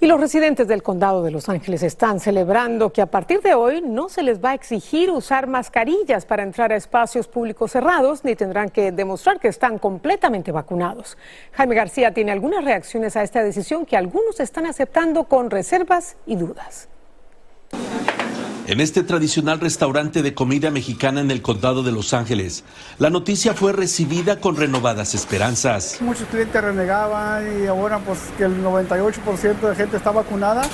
Y 0.00 0.06
los 0.06 0.20
residentes 0.20 0.68
del 0.68 0.84
condado 0.84 1.24
de 1.24 1.32
Los 1.32 1.48
Ángeles 1.48 1.82
están 1.82 2.20
celebrando 2.20 2.92
que 2.92 3.02
a 3.02 3.06
partir 3.06 3.40
de 3.40 3.54
hoy 3.54 3.82
no 3.82 4.08
se 4.08 4.22
les 4.22 4.42
va 4.42 4.50
a 4.50 4.54
exigir 4.54 5.10
usar 5.10 5.48
mascarillas 5.48 6.24
para 6.24 6.44
entrar 6.44 6.72
a 6.72 6.76
espacios 6.76 7.26
públicos 7.26 7.72
cerrados 7.72 8.24
ni 8.24 8.36
tendrán 8.36 8.68
que 8.68 8.92
demostrar 8.92 9.40
que 9.40 9.48
están 9.48 9.80
completamente 9.80 10.52
vacunados. 10.52 11.18
Jaime 11.50 11.74
García 11.74 12.14
tiene 12.14 12.30
algunas 12.30 12.64
reacciones 12.64 13.16
a 13.16 13.24
esta 13.24 13.42
decisión 13.42 13.84
que 13.86 13.96
algunos 13.96 14.38
están 14.38 14.66
aceptando 14.66 15.24
con 15.24 15.50
reservas 15.50 16.16
y 16.26 16.36
dudas 16.36 16.88
en 18.68 18.82
este 18.82 19.02
tradicional 19.02 19.60
restaurante 19.60 20.22
de 20.22 20.34
comida 20.34 20.70
mexicana 20.70 21.22
en 21.22 21.30
el 21.30 21.40
condado 21.40 21.82
de 21.82 21.90
Los 21.90 22.12
Ángeles. 22.12 22.64
La 22.98 23.08
noticia 23.08 23.54
fue 23.54 23.72
recibida 23.72 24.40
con 24.40 24.56
renovadas 24.56 25.14
esperanzas. 25.14 25.96
Muchos 26.02 26.28
clientes 26.28 26.62
renegaban 26.62 27.62
y 27.62 27.66
ahora 27.66 27.98
pues 28.00 28.18
que 28.36 28.44
el 28.44 28.62
98% 28.62 29.60
de 29.70 29.74
gente 29.74 29.96
está 29.96 30.10
vacunada 30.10 30.68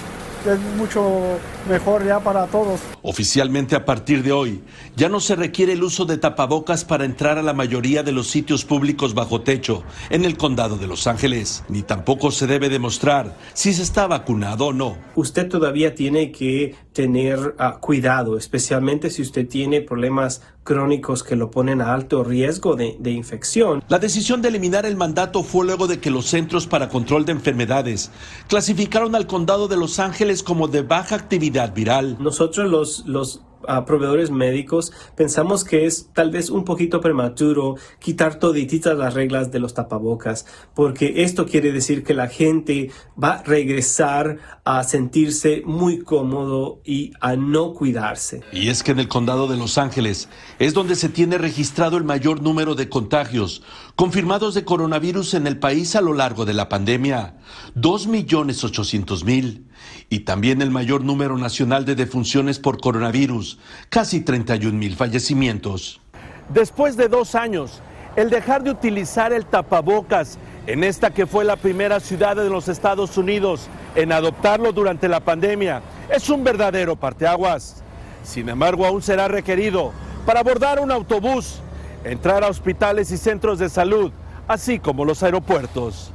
es 0.47 0.59
mucho 0.77 1.39
mejor 1.69 2.05
ya 2.05 2.21
para 2.21 2.47
todos. 2.47 2.81
Oficialmente 3.03 3.77
a 3.77 3.85
partir 3.85 4.23
de 4.23 4.33
hoy, 4.33 4.63
ya 4.97 5.09
no 5.09 5.21
se 5.21 5.37
requiere 5.37 5.73
el 5.73 5.83
uso 5.83 6.05
de 6.05 6.19
tapabocas 6.19 6.85
para 6.85 7.05
entrar 7.05 7.39
a 7.39 7.43
la 7.43 7.53
mayoría 7.53 8.03
de 8.03 8.13
los 8.13 8.29
sitios 8.29 8.65
públicos 8.65 9.15
bajo 9.15 9.41
techo 9.41 9.85
en 10.11 10.25
el 10.25 10.37
condado 10.37 10.77
de 10.77 10.87
Los 10.87 11.07
Ángeles, 11.07 11.65
ni 11.69 11.83
tampoco 11.83 12.31
se 12.31 12.47
debe 12.47 12.69
demostrar 12.69 13.37
si 13.53 13.73
se 13.73 13.83
está 13.83 14.07
vacunado 14.07 14.67
o 14.67 14.73
no. 14.73 14.97
Usted 15.15 15.49
todavía 15.49 15.95
tiene 15.95 16.33
que 16.33 16.75
tener 16.93 17.55
ah, 17.59 17.79
cuidado, 17.81 18.37
especialmente 18.37 19.11
si 19.11 19.23
usted 19.23 19.49
tiene 19.49 19.81
problemas 19.81 20.43
crónicos 20.64 21.23
que 21.23 21.37
lo 21.37 21.50
ponen 21.50 21.80
a 21.80 21.94
alto 21.94 22.25
riesgo 22.25 22.75
de, 22.75 22.97
de, 22.99 23.12
infección. 23.12 23.85
La 23.88 23.99
decisión 23.99 24.42
de 24.42 24.49
eliminar 24.49 24.87
el 24.87 24.97
mandato 24.97 25.42
fue 25.42 25.66
luego 25.66 25.87
de 25.87 26.00
que 26.00 26.11
los 26.11 26.26
Centros 26.26 26.66
para 26.66 26.88
Control 26.88 27.25
de 27.25 27.33
Enfermedades 27.33 28.11
clasificaron 28.49 29.14
al 29.14 29.26
condado 29.26 29.68
de 29.68 29.76
Los 29.76 29.99
Ángeles 29.99 30.42
como 30.42 30.66
de 30.66 30.83
baja 30.83 31.14
actividad 31.14 31.75
viral. 31.75 32.16
Nosotros 32.18 32.71
los, 32.71 33.06
los 33.06 33.42
a 33.68 33.85
proveedores 33.85 34.30
médicos, 34.30 34.92
pensamos 35.16 35.64
que 35.64 35.87
es 35.87 36.11
tal 36.12 36.30
vez 36.30 36.50
un 36.50 36.64
poquito 36.64 37.00
prematuro 37.00 37.76
quitar 37.99 38.38
todititas 38.38 38.97
las 38.97 39.14
reglas 39.14 39.50
de 39.50 39.61
los 39.61 39.75
tapabocas, 39.75 40.47
porque 40.75 41.23
esto 41.25 41.47
quiere 41.47 41.73
decir 41.73 42.04
que 42.04 42.14
la 42.14 42.28
gente 42.28 42.90
va 43.23 43.35
a 43.35 43.42
regresar 43.42 44.38
a 44.64 44.83
sentirse 44.85 45.62
muy 45.64 45.99
cómodo 45.99 46.80
y 46.85 47.12
a 47.21 47.37
no 47.37 47.75
cuidarse. 47.75 48.42
Y 48.52 48.68
es 48.68 48.83
que 48.83 48.92
en 48.92 48.99
el 48.99 49.09
condado 49.09 49.47
de 49.47 49.56
Los 49.56 49.78
Ángeles 49.78 50.28
es 50.59 50.75
donde 50.75 50.94
se 50.94 51.09
tiene 51.09 51.38
registrado 51.38 51.97
el 51.97 52.04
mayor 52.04 52.42
número 52.42 52.75
de 52.75 52.88
contagios 52.88 53.62
confirmados 53.97 54.54
de 54.54 54.64
coronavirus 54.64 55.35
en 55.35 55.47
el 55.47 55.59
país 55.59 55.94
a 55.97 56.00
lo 56.00 56.14
largo 56.14 56.44
de 56.44 56.54
la 56.54 56.68
pandemia, 56.68 57.37
2.800.000 57.76 59.64
y 60.09 60.21
también 60.21 60.62
el 60.62 60.71
mayor 60.71 61.03
número 61.05 61.38
nacional 61.38 61.85
de 61.85 61.95
defunciones 61.95 62.59
por 62.59 62.81
coronavirus, 62.81 63.59
casi 63.88 64.21
31 64.21 64.79
mil 64.79 64.97
fallecimientos. 64.97 66.00
Después 66.49 66.97
de 66.97 67.09
dos 67.09 67.35
años, 67.35 67.81
el 68.17 68.31
dejar 68.31 68.62
de 68.62 68.71
utilizar 68.71 69.33
el 69.33 69.47
tapabocas 69.47 70.38
en 70.67 70.85
esta 70.85 71.11
que 71.11 71.26
fue 71.26 71.45
la 71.45 71.57
primera 71.57 72.00
ciudad 72.00 72.37
de 72.37 72.49
los 72.49 72.69
Estados 72.69 73.19
Unidos 73.19 73.69
en 73.95 74.12
adoptarlo 74.12 74.73
durante 74.73 75.09
la 75.09 75.21
pandemia 75.21 75.83
es 76.09 76.29
un 76.31 76.45
verdadero 76.45 76.97
parteaguas. 76.97 77.83
Sin 78.23 78.49
embargo, 78.49 78.87
aún 78.87 79.03
será 79.03 79.29
requerido 79.29 79.93
para 80.25 80.41
abordar 80.41 80.81
un 80.81 80.91
autobús, 80.91 81.61
entrar 82.05 82.45
a 82.45 82.49
hospitales 82.49 83.11
y 83.11 83.19
centros 83.19 83.59
de 83.59 83.69
salud, 83.69 84.11
así 84.49 84.79
como 84.79 85.05
los 85.05 85.23
aeropuertos. 85.23 86.12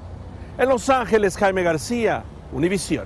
En 0.58 0.68
Los 0.70 0.90
Ángeles, 0.90 1.38
Jaime 1.38 1.64
García, 1.64 2.24
Univisión. 2.52 3.06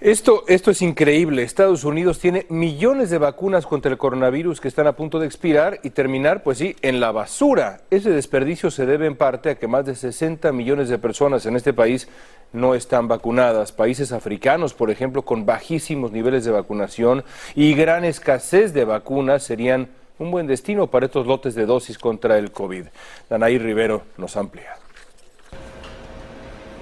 Esto, 0.00 0.44
esto 0.48 0.70
es 0.70 0.80
increíble. 0.80 1.42
Estados 1.42 1.84
Unidos 1.84 2.18
tiene 2.20 2.46
millones 2.48 3.10
de 3.10 3.18
vacunas 3.18 3.66
contra 3.66 3.92
el 3.92 3.98
coronavirus 3.98 4.58
que 4.58 4.68
están 4.68 4.86
a 4.86 4.96
punto 4.96 5.18
de 5.18 5.26
expirar 5.26 5.78
y 5.82 5.90
terminar, 5.90 6.42
pues 6.42 6.56
sí, 6.56 6.74
en 6.80 7.00
la 7.00 7.12
basura. 7.12 7.82
Ese 7.90 8.08
desperdicio 8.08 8.70
se 8.70 8.86
debe 8.86 9.04
en 9.04 9.14
parte 9.14 9.50
a 9.50 9.56
que 9.56 9.68
más 9.68 9.84
de 9.84 9.94
60 9.94 10.52
millones 10.52 10.88
de 10.88 10.96
personas 10.96 11.44
en 11.44 11.54
este 11.54 11.74
país 11.74 12.08
no 12.54 12.74
están 12.74 13.08
vacunadas. 13.08 13.72
Países 13.72 14.10
africanos, 14.12 14.72
por 14.72 14.90
ejemplo, 14.90 15.20
con 15.20 15.44
bajísimos 15.44 16.12
niveles 16.12 16.46
de 16.46 16.52
vacunación 16.52 17.22
y 17.54 17.74
gran 17.74 18.06
escasez 18.06 18.72
de 18.72 18.86
vacunas 18.86 19.42
serían 19.42 19.90
un 20.18 20.30
buen 20.30 20.46
destino 20.46 20.86
para 20.86 21.06
estos 21.06 21.26
lotes 21.26 21.54
de 21.54 21.66
dosis 21.66 21.98
contra 21.98 22.38
el 22.38 22.52
COVID. 22.52 22.86
Danaí 23.28 23.58
Rivero 23.58 24.04
nos 24.16 24.34
amplía. 24.38 24.79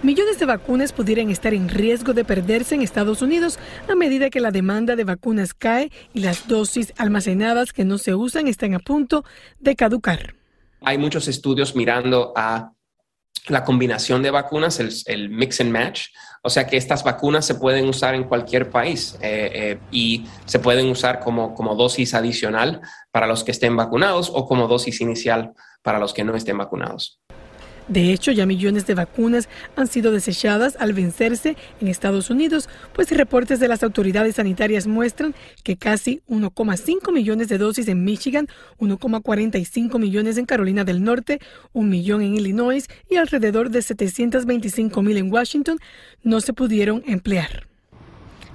Millones 0.00 0.38
de 0.38 0.46
vacunas 0.46 0.92
pudieran 0.92 1.28
estar 1.28 1.52
en 1.54 1.68
riesgo 1.68 2.12
de 2.12 2.24
perderse 2.24 2.76
en 2.76 2.82
Estados 2.82 3.20
Unidos 3.20 3.58
a 3.88 3.96
medida 3.96 4.30
que 4.30 4.38
la 4.38 4.52
demanda 4.52 4.94
de 4.94 5.02
vacunas 5.02 5.54
cae 5.54 5.90
y 6.14 6.20
las 6.20 6.46
dosis 6.46 6.94
almacenadas 6.98 7.72
que 7.72 7.84
no 7.84 7.98
se 7.98 8.14
usan 8.14 8.46
están 8.46 8.74
a 8.74 8.78
punto 8.78 9.24
de 9.58 9.74
caducar. 9.74 10.36
Hay 10.82 10.98
muchos 10.98 11.26
estudios 11.26 11.74
mirando 11.74 12.32
a 12.36 12.74
la 13.48 13.64
combinación 13.64 14.22
de 14.22 14.30
vacunas, 14.30 14.78
el, 14.78 15.30
mix 15.30 15.60
and 15.60 15.72
match, 15.72 16.10
o 16.44 16.50
sea 16.50 16.68
que 16.68 16.76
estas 16.76 17.02
vacunas 17.02 17.44
se 17.44 17.56
pueden 17.56 17.88
usar 17.88 18.14
en 18.14 18.22
cualquier 18.22 18.70
país 18.70 19.18
eh, 19.20 19.50
eh, 19.52 19.78
y 19.90 20.26
se 20.44 20.60
pueden 20.60 20.88
usar 20.90 21.18
como, 21.18 21.54
como 21.54 21.74
dosis 21.74 22.14
adicional 22.14 22.82
para 23.10 23.26
los 23.26 23.42
que 23.42 23.50
estén 23.50 23.76
vacunados 23.76 24.30
o 24.32 24.46
como 24.46 24.68
dosis 24.68 25.00
inicial 25.00 25.54
para 25.82 25.98
los 25.98 26.14
que 26.14 26.22
no 26.22 26.36
estén 26.36 26.56
vacunados. 26.56 27.20
De 27.88 28.12
hecho, 28.12 28.32
ya 28.32 28.44
millones 28.44 28.86
de 28.86 28.94
vacunas 28.94 29.48
han 29.74 29.86
sido 29.86 30.12
desechadas 30.12 30.76
al 30.78 30.92
vencerse 30.92 31.56
en 31.80 31.88
Estados 31.88 32.28
Unidos, 32.28 32.68
pues 32.92 33.10
reportes 33.10 33.60
de 33.60 33.68
las 33.68 33.82
autoridades 33.82 34.36
sanitarias 34.36 34.86
muestran 34.86 35.34
que 35.64 35.76
casi 35.76 36.20
1,5 36.28 37.12
millones 37.12 37.48
de 37.48 37.58
dosis 37.58 37.88
en 37.88 38.04
Michigan, 38.04 38.48
1,45 38.78 39.98
millones 39.98 40.36
en 40.36 40.46
Carolina 40.46 40.84
del 40.84 41.02
Norte, 41.02 41.40
un 41.72 41.88
millón 41.88 42.22
en 42.22 42.34
Illinois 42.34 42.86
y 43.08 43.16
alrededor 43.16 43.70
de 43.70 43.80
725 43.80 45.02
mil 45.02 45.16
en 45.16 45.32
Washington 45.32 45.78
no 46.22 46.40
se 46.40 46.52
pudieron 46.52 47.02
emplear. 47.06 47.67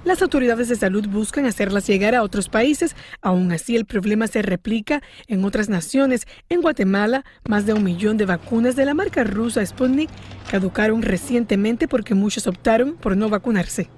Las 0.04 0.20
autoridades 0.20 0.68
de 0.68 0.76
salud 0.76 1.08
buscan 1.08 1.46
hacerlas 1.46 1.86
llegar 1.86 2.14
a 2.14 2.22
otros 2.22 2.50
países. 2.50 2.94
Aún 3.22 3.50
así, 3.52 3.74
el 3.74 3.86
problema 3.86 4.26
se 4.26 4.42
replica 4.42 5.02
en 5.28 5.42
otras 5.46 5.70
naciones. 5.70 6.26
En 6.50 6.60
Guatemala, 6.60 7.24
más 7.48 7.64
de 7.64 7.72
un 7.72 7.82
millón 7.82 8.18
de 8.18 8.26
vacunas 8.26 8.76
de 8.76 8.84
la 8.84 8.92
marca 8.92 9.24
rusa 9.24 9.64
Sputnik 9.64 10.10
caducaron 10.50 11.00
recientemente 11.00 11.88
porque 11.88 12.14
muchos 12.14 12.46
optaron 12.46 12.96
por 12.96 13.16
no 13.16 13.30
vacunarse. 13.30 13.88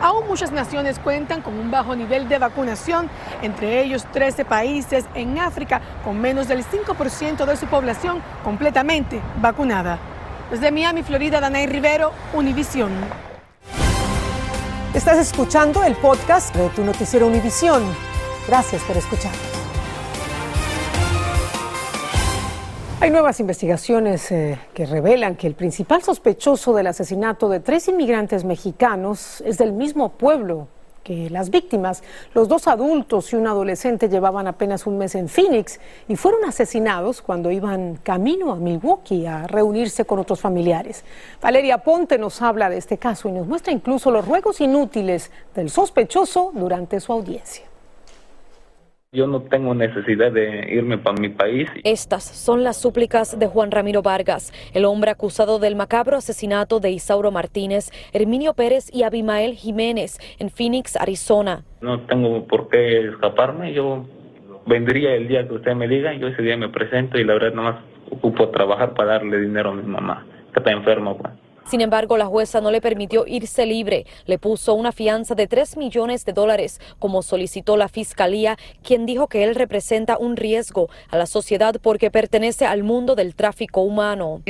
Aún 0.00 0.26
muchas 0.26 0.52
naciones 0.52 0.98
cuentan 0.98 1.42
con 1.42 1.52
un 1.54 1.70
bajo 1.70 1.94
nivel 1.94 2.30
de 2.30 2.38
vacunación, 2.38 3.10
entre 3.42 3.84
ellos 3.84 4.10
13 4.10 4.46
países 4.46 5.04
en 5.14 5.38
África 5.38 5.82
con 6.02 6.18
menos 6.18 6.48
del 6.48 6.64
5% 6.64 7.44
de 7.44 7.56
su 7.58 7.66
población 7.66 8.22
completamente 8.42 9.20
vacunada. 9.36 9.98
Desde 10.50 10.72
Miami, 10.72 11.02
Florida, 11.02 11.40
Danay 11.40 11.66
Rivero, 11.66 12.12
Univisión. 12.32 12.90
Estás 14.94 15.16
escuchando 15.16 15.82
el 15.84 15.96
podcast 15.96 16.54
de 16.54 16.68
tu 16.68 16.84
noticiero 16.84 17.26
Univisión. 17.26 17.82
Gracias 18.46 18.82
por 18.82 18.94
escucharnos. 18.94 19.40
Hay 23.00 23.10
nuevas 23.10 23.40
investigaciones 23.40 24.30
eh, 24.30 24.58
que 24.74 24.84
revelan 24.84 25.36
que 25.36 25.46
el 25.46 25.54
principal 25.54 26.02
sospechoso 26.02 26.74
del 26.74 26.88
asesinato 26.88 27.48
de 27.48 27.60
tres 27.60 27.88
inmigrantes 27.88 28.44
mexicanos 28.44 29.40
es 29.46 29.56
del 29.56 29.72
mismo 29.72 30.10
pueblo 30.10 30.68
que 31.02 31.30
las 31.30 31.50
víctimas, 31.50 32.02
los 32.34 32.48
dos 32.48 32.68
adultos 32.68 33.32
y 33.32 33.36
un 33.36 33.46
adolescente 33.46 34.08
llevaban 34.08 34.46
apenas 34.46 34.86
un 34.86 34.98
mes 34.98 35.14
en 35.14 35.28
Phoenix 35.28 35.80
y 36.08 36.16
fueron 36.16 36.44
asesinados 36.44 37.22
cuando 37.22 37.50
iban 37.50 37.96
camino 38.02 38.52
a 38.52 38.56
Milwaukee 38.56 39.26
a 39.26 39.46
reunirse 39.46 40.04
con 40.04 40.18
otros 40.18 40.40
familiares. 40.40 41.04
Valeria 41.40 41.78
Ponte 41.78 42.18
nos 42.18 42.40
habla 42.42 42.70
de 42.70 42.78
este 42.78 42.98
caso 42.98 43.28
y 43.28 43.32
nos 43.32 43.46
muestra 43.46 43.72
incluso 43.72 44.10
los 44.10 44.26
ruegos 44.26 44.60
inútiles 44.60 45.30
del 45.54 45.70
sospechoso 45.70 46.52
durante 46.54 47.00
su 47.00 47.12
audiencia. 47.12 47.71
Yo 49.14 49.26
no 49.26 49.42
tengo 49.42 49.74
necesidad 49.74 50.32
de 50.32 50.72
irme 50.72 50.96
para 50.96 51.20
mi 51.20 51.28
país. 51.28 51.68
Estas 51.84 52.24
son 52.24 52.64
las 52.64 52.80
súplicas 52.80 53.38
de 53.38 53.46
Juan 53.46 53.70
Ramiro 53.70 54.00
Vargas, 54.00 54.54
el 54.72 54.86
hombre 54.86 55.10
acusado 55.10 55.58
del 55.58 55.76
macabro 55.76 56.16
asesinato 56.16 56.80
de 56.80 56.92
Isauro 56.92 57.30
Martínez, 57.30 57.90
Herminio 58.14 58.54
Pérez 58.54 58.88
y 58.90 59.02
Abimael 59.02 59.52
Jiménez 59.52 60.18
en 60.38 60.48
Phoenix, 60.48 60.96
Arizona. 60.96 61.62
No 61.82 62.00
tengo 62.06 62.46
por 62.46 62.70
qué 62.70 63.08
escaparme. 63.08 63.74
Yo 63.74 64.06
vendría 64.64 65.14
el 65.14 65.28
día 65.28 65.46
que 65.46 65.56
usted 65.56 65.74
me 65.74 65.88
diga, 65.88 66.14
yo 66.14 66.28
ese 66.28 66.40
día 66.40 66.56
me 66.56 66.70
presento 66.70 67.18
y 67.18 67.24
la 67.24 67.34
verdad 67.34 67.52
nomás 67.52 67.84
ocupo 68.10 68.48
trabajar 68.48 68.94
para 68.94 69.18
darle 69.18 69.42
dinero 69.42 69.72
a 69.72 69.74
mi 69.74 69.82
mamá, 69.82 70.26
que 70.54 70.60
está 70.60 70.72
enferma. 70.72 71.18
Pues. 71.18 71.34
Sin 71.68 71.80
embargo, 71.80 72.16
la 72.16 72.26
jueza 72.26 72.60
no 72.60 72.70
le 72.70 72.80
permitió 72.80 73.24
irse 73.26 73.66
libre. 73.66 74.06
Le 74.26 74.38
puso 74.38 74.74
una 74.74 74.92
fianza 74.92 75.34
de 75.34 75.46
3 75.46 75.76
millones 75.76 76.24
de 76.24 76.32
dólares, 76.32 76.80
como 76.98 77.22
solicitó 77.22 77.76
la 77.76 77.88
fiscalía, 77.88 78.58
quien 78.82 79.06
dijo 79.06 79.28
que 79.28 79.44
él 79.44 79.54
representa 79.54 80.18
un 80.18 80.36
riesgo 80.36 80.88
a 81.08 81.16
la 81.16 81.26
sociedad 81.26 81.76
porque 81.80 82.10
pertenece 82.10 82.66
al 82.66 82.82
mundo 82.82 83.14
del 83.14 83.34
tráfico 83.34 83.82
humano. 83.82 84.42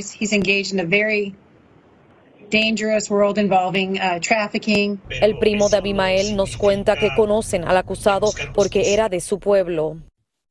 El 5.21 5.38
primo 5.38 5.69
de 5.69 5.76
Abimael 5.76 6.37
nos 6.37 6.57
cuenta 6.57 6.97
que 6.97 7.09
conocen 7.16 7.64
al 7.64 7.76
acusado 7.76 8.31
porque 8.54 8.92
era 8.92 9.09
de 9.09 9.21
su 9.21 9.38
pueblo. 9.38 9.97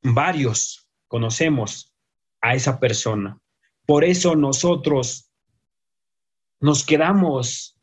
Varios 0.02 0.88
conocemos 1.06 1.92
a 2.40 2.54
esa 2.54 2.80
persona. 2.80 3.38
Por 3.86 4.02
eso 4.04 4.34
nosotros 4.34 5.31
nos 6.62 6.86
quedamos 6.86 7.76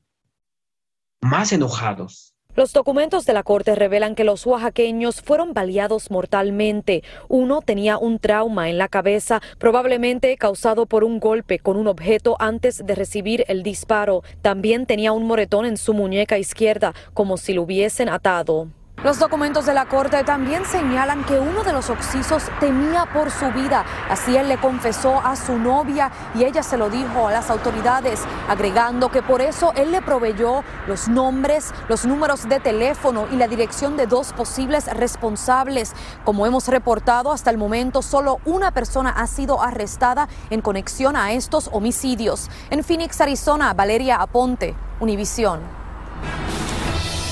más 1.21 1.51
enojados. 1.51 2.33
Los 2.55 2.73
documentos 2.73 3.25
de 3.25 3.33
la 3.33 3.43
corte 3.43 3.75
revelan 3.75 4.15
que 4.15 4.23
los 4.23 4.45
oaxaqueños 4.45 5.21
fueron 5.21 5.53
baleados 5.53 6.09
mortalmente. 6.09 7.03
Uno 7.27 7.61
tenía 7.61 7.97
un 7.97 8.19
trauma 8.19 8.69
en 8.69 8.77
la 8.77 8.87
cabeza, 8.87 9.41
probablemente 9.59 10.35
causado 10.37 10.85
por 10.85 11.03
un 11.03 11.19
golpe 11.19 11.59
con 11.59 11.77
un 11.77 11.87
objeto 11.87 12.37
antes 12.39 12.83
de 12.83 12.95
recibir 12.95 13.45
el 13.47 13.63
disparo. 13.63 14.23
También 14.41 14.85
tenía 14.85 15.11
un 15.11 15.27
moretón 15.27 15.65
en 15.65 15.77
su 15.77 15.93
muñeca 15.93 16.37
izquierda, 16.39 16.95
como 17.13 17.37
si 17.37 17.53
lo 17.53 17.63
hubiesen 17.63 18.09
atado. 18.09 18.69
Los 19.01 19.17
documentos 19.17 19.65
de 19.65 19.73
la 19.73 19.85
corte 19.85 20.25
también 20.25 20.65
señalan 20.65 21.23
que 21.23 21.39
uno 21.39 21.63
de 21.63 21.71
los 21.71 21.89
oxisos 21.89 22.43
temía 22.59 23.05
por 23.05 23.31
su 23.31 23.49
vida. 23.53 23.85
Así 24.09 24.35
él 24.35 24.49
le 24.49 24.57
confesó 24.57 25.21
a 25.21 25.37
su 25.37 25.57
novia 25.57 26.11
y 26.35 26.43
ella 26.43 26.63
se 26.63 26.75
lo 26.75 26.89
dijo 26.89 27.29
a 27.29 27.31
las 27.31 27.49
autoridades, 27.49 28.19
agregando 28.49 29.09
que 29.09 29.21
por 29.21 29.41
eso 29.41 29.71
él 29.77 29.93
le 29.93 30.01
proveyó 30.01 30.65
los 30.85 31.07
nombres, 31.07 31.73
los 31.87 32.05
números 32.05 32.49
de 32.49 32.59
teléfono 32.59 33.25
y 33.31 33.37
la 33.37 33.47
dirección 33.47 33.95
de 33.95 34.05
dos 34.05 34.33
posibles 34.33 34.85
responsables. 34.93 35.93
Como 36.25 36.45
hemos 36.45 36.67
reportado 36.67 37.31
hasta 37.31 37.51
el 37.51 37.57
momento, 37.57 38.01
solo 38.01 38.41
una 38.43 38.71
persona 38.71 39.11
ha 39.11 39.27
sido 39.27 39.61
arrestada 39.61 40.27
en 40.49 40.59
conexión 40.59 41.15
a 41.15 41.31
estos 41.31 41.69
homicidios. 41.71 42.49
En 42.69 42.83
Phoenix, 42.83 43.21
Arizona, 43.21 43.73
Valeria 43.73 44.17
Aponte, 44.17 44.75
Univisión. 44.99 45.78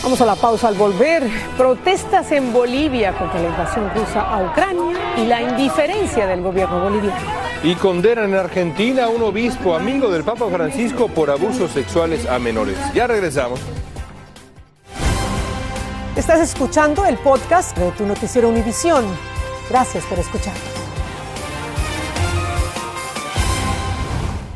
Vamos 0.03 0.21
a 0.21 0.25
la 0.25 0.35
pausa 0.35 0.67
al 0.67 0.75
volver. 0.75 1.27
Protestas 1.57 2.31
en 2.31 2.53
Bolivia 2.53 3.13
contra 3.17 3.41
la 3.41 3.49
invasión 3.49 3.91
rusa 3.93 4.21
a 4.21 4.43
Ucrania 4.43 4.95
y 5.17 5.25
la 5.25 5.41
indiferencia 5.41 6.27
del 6.27 6.41
gobierno 6.41 6.79
boliviano. 6.81 7.19
Y 7.63 7.75
condenan 7.75 8.25
en 8.25 8.35
Argentina 8.35 9.05
a 9.05 9.09
un 9.09 9.23
obispo 9.23 9.75
amigo 9.75 10.09
del 10.09 10.23
Papa 10.23 10.45
Francisco 10.49 11.07
por 11.07 11.29
abusos 11.29 11.71
sexuales 11.71 12.27
a 12.27 12.39
menores. 12.39 12.77
Ya 12.93 13.07
regresamos. 13.07 13.59
Estás 16.15 16.39
escuchando 16.39 17.05
el 17.05 17.17
podcast 17.17 17.77
de 17.77 17.91
tu 17.91 18.05
noticiero 18.05 18.49
Univisión. 18.49 19.05
Gracias 19.69 20.03
por 20.05 20.19
escucharnos. 20.19 20.76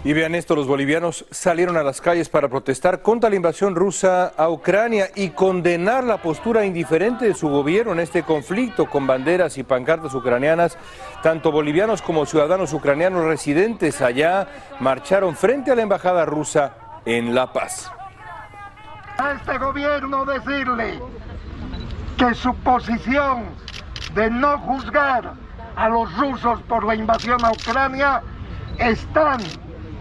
Y 0.04 0.14
vean 0.14 0.34
esto, 0.34 0.56
los 0.56 0.66
bolivianos 0.66 1.26
salieron 1.30 1.78
a 1.78 1.84
las 1.84 2.02
calles 2.02 2.28
para 2.28 2.50
protestar 2.50 3.04
contra 3.04 3.30
la 3.30 3.36
invasión 3.36 3.76
rusa 3.76 4.34
a 4.36 4.50
Ucrania 4.50 5.10
y 5.16 5.30
condenar 5.30 6.04
la 6.04 6.18
postura 6.18 6.66
indiferente 6.66 7.26
de 7.26 7.36
su 7.36 7.50
gobierno 7.50 7.92
en 7.92 8.00
este 8.00 8.24
conflicto 8.24 8.88
con 8.88 9.06
banderas 9.06 9.60
y 9.60 9.64
pancartas 9.64 10.16
ucranianas. 10.16 10.76
Tanto 11.22 11.52
bolivianos 11.52 12.02
como 12.02 12.26
ciudadanos 12.26 12.74
ucranianos 12.74 13.26
residentes 13.26 14.02
allá 14.02 14.48
marcharon 14.80 15.36
frente 15.36 15.70
a 15.70 15.76
la 15.76 15.84
embajada 15.84 16.26
rusa 16.26 16.74
en 17.06 17.36
La 17.36 17.54
Paz. 17.54 17.92
A 19.20 19.34
este 19.34 19.56
gobierno 19.60 20.26
decirle 20.26 21.00
que 22.18 22.34
su 22.34 22.56
posición 22.56 23.44
de 24.16 24.32
no 24.32 24.58
juzgar 24.58 25.34
a 25.76 25.90
los 25.90 26.12
rusos 26.18 26.60
por 26.64 26.86
la 26.86 26.96
invasión 26.96 27.46
a 27.46 27.52
Ucrania 27.52 28.24
están 28.80 29.40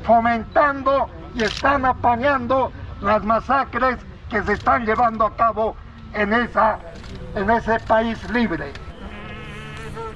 fomentando 0.04 1.08
y 1.34 1.44
están 1.44 1.84
apañando 1.84 2.72
las 3.00 3.24
masacres 3.24 3.98
que 4.28 4.42
se 4.42 4.52
están 4.52 4.84
llevando 4.86 5.26
a 5.26 5.36
cabo 5.36 5.76
en, 6.14 6.32
esa, 6.32 6.78
en 7.34 7.50
ese 7.50 7.78
país 7.80 8.18
libre. 8.30 8.72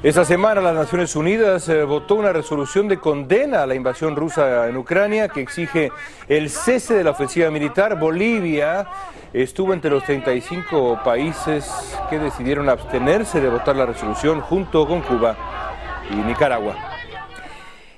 Esta 0.02 0.24
semana 0.24 0.60
las 0.60 0.74
Naciones 0.74 1.16
Unidas 1.16 1.66
eh, 1.70 1.82
votó 1.82 2.16
una 2.16 2.30
resolución 2.30 2.88
de 2.88 2.98
condena 2.98 3.62
a 3.62 3.66
la 3.66 3.74
invasión 3.74 4.14
rusa 4.14 4.68
en 4.68 4.76
Ucrania 4.76 5.28
que 5.28 5.40
exige 5.40 5.90
el 6.28 6.50
cese 6.50 6.92
de 6.92 7.04
la 7.04 7.12
ofensiva 7.12 7.50
militar. 7.50 7.98
Bolivia 7.98 8.86
estuvo 9.32 9.72
entre 9.72 9.90
los 9.90 10.04
35 10.04 11.00
países 11.02 11.96
que 12.10 12.18
decidieron 12.18 12.68
abstenerse 12.68 13.40
de 13.40 13.48
votar 13.48 13.76
la 13.76 13.86
resolución 13.86 14.42
junto 14.42 14.86
con 14.86 15.00
Cuba 15.00 15.36
y 16.10 16.16
Nicaragua. 16.16 16.93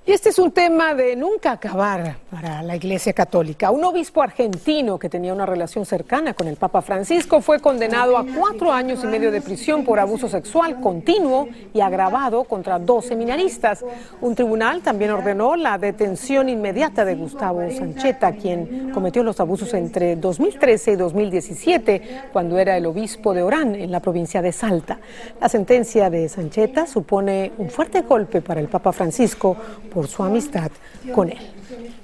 Y 0.08 0.12
este 0.12 0.28
es 0.28 0.38
un 0.38 0.52
tema 0.52 0.94
de 0.94 1.16
nunca 1.16 1.50
acabar 1.50 2.18
para 2.30 2.62
la 2.62 2.76
Iglesia 2.76 3.12
Católica. 3.12 3.72
Un 3.72 3.82
obispo 3.82 4.22
argentino 4.22 5.00
que 5.00 5.08
tenía 5.08 5.34
una 5.34 5.46
relación 5.46 5.84
cercana 5.84 6.32
con 6.32 6.46
el 6.46 6.54
Papa 6.54 6.80
Francisco 6.80 7.40
fue 7.40 7.58
condenado 7.58 8.16
a 8.16 8.24
cuatro 8.24 8.70
años 8.70 9.02
y 9.02 9.08
medio 9.08 9.32
de 9.32 9.40
prisión 9.40 9.84
por 9.84 9.98
abuso 9.98 10.28
sexual 10.28 10.80
continuo 10.80 11.48
y 11.74 11.80
agravado 11.80 12.44
contra 12.44 12.78
dos 12.78 13.06
seminaristas. 13.06 13.84
Un 14.20 14.36
tribunal 14.36 14.80
también 14.80 15.10
ordenó 15.10 15.56
la 15.56 15.76
detención 15.76 16.48
inmediata 16.48 17.04
de 17.04 17.16
Gustavo 17.16 17.68
Sancheta, 17.68 18.30
quien 18.30 18.92
cometió 18.92 19.24
los 19.24 19.40
abusos 19.40 19.74
entre 19.74 20.14
2013 20.14 20.92
y 20.92 20.96
2017, 20.96 22.02
cuando 22.32 22.58
era 22.58 22.76
el 22.76 22.86
obispo 22.86 23.34
de 23.34 23.42
Orán, 23.42 23.74
en 23.74 23.90
la 23.90 23.98
provincia 23.98 24.40
de 24.40 24.52
Salta. 24.52 25.00
La 25.40 25.48
sentencia 25.48 26.10
de 26.10 26.28
Sancheta 26.28 26.86
supone 26.86 27.50
un 27.58 27.70
fuerte 27.70 28.02
golpe 28.02 28.40
para 28.40 28.60
el 28.60 28.68
Papa 28.68 28.92
Francisco 28.92 29.56
por 29.96 30.08
su 30.08 30.22
amistad 30.22 30.70
con 31.14 31.30
él. 31.30 31.38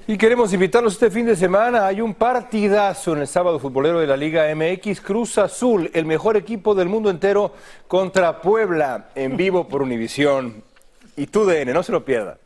Y 0.06 0.16
queremos 0.16 0.50
invitarlos 0.54 0.94
este 0.94 1.10
fin 1.10 1.26
de 1.26 1.36
semana. 1.36 1.86
Hay 1.86 2.00
un 2.00 2.14
partidazo 2.14 3.12
en 3.12 3.18
el 3.18 3.28
sábado 3.28 3.58
futbolero 3.58 4.00
de 4.00 4.06
la 4.06 4.16
Liga 4.16 4.44
MX. 4.54 5.02
Cruz 5.02 5.36
Azul, 5.36 5.90
el 5.92 6.06
mejor 6.06 6.38
equipo 6.38 6.74
del 6.74 6.88
mundo 6.88 7.10
entero 7.10 7.52
contra 7.86 8.40
Puebla, 8.40 9.10
en 9.14 9.36
vivo 9.36 9.68
por 9.68 9.82
Univisión. 9.82 10.64
Y 11.18 11.26
tu 11.26 11.44
DN, 11.44 11.74
no 11.74 11.82
se 11.82 11.92
lo 11.92 12.02
pierda. 12.02 12.38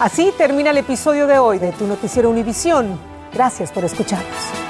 Así 0.00 0.32
termina 0.36 0.70
el 0.70 0.78
episodio 0.78 1.28
de 1.28 1.38
hoy 1.38 1.60
de 1.60 1.70
Tu 1.70 1.86
Noticiero 1.86 2.30
Univisión. 2.30 2.98
Gracias 3.32 3.70
por 3.70 3.84
escucharnos. 3.84 4.61